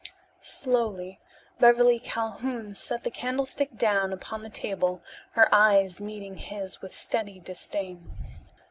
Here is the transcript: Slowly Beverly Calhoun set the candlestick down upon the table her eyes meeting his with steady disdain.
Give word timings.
Slowly 0.41 1.19
Beverly 1.59 1.99
Calhoun 1.99 2.73
set 2.73 3.03
the 3.03 3.11
candlestick 3.11 3.77
down 3.77 4.11
upon 4.11 4.41
the 4.41 4.49
table 4.49 5.03
her 5.33 5.47
eyes 5.53 6.01
meeting 6.01 6.37
his 6.37 6.81
with 6.81 6.91
steady 6.91 7.39
disdain. 7.39 8.09